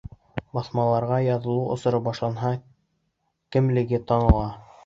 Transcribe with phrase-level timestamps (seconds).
[0.57, 2.51] Баҫмаларға яҙылыу осоро башланһа,
[3.57, 4.51] кемлеге таныла.